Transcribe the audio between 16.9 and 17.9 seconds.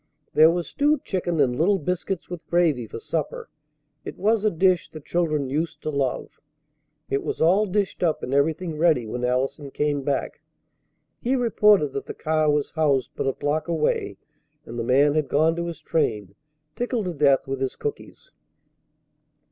to death with his